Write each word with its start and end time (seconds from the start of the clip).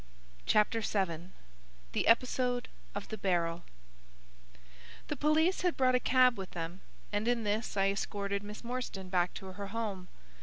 Chapter 0.47 0.81
VII 0.81 1.29
The 1.91 2.07
Episode 2.07 2.69
of 2.95 3.09
the 3.09 3.19
Barrel 3.19 3.61
The 5.09 5.15
police 5.15 5.61
had 5.61 5.77
brought 5.77 5.93
a 5.93 5.99
cab 5.99 6.39
with 6.39 6.49
them, 6.57 6.81
and 7.13 7.27
in 7.27 7.43
this 7.43 7.77
I 7.77 7.91
escorted 7.91 8.41
Miss 8.41 8.63
Morstan 8.63 9.09
back 9.09 9.31
to 9.35 9.45
her 9.45 9.67
home. 9.67 10.07